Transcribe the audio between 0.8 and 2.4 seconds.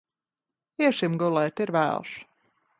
Iesim gulēt, ir vēls!